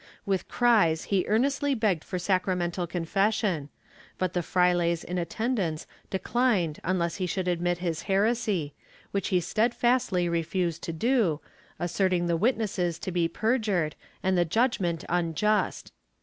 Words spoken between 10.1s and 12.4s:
refused to do, asserting the